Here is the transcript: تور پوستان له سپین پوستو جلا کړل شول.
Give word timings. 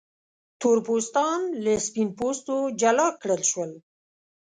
تور 0.59 0.77
پوستان 0.85 1.41
له 1.63 1.73
سپین 1.85 2.07
پوستو 2.17 2.55
جلا 2.81 3.07
کړل 3.21 3.41
شول. 3.51 3.71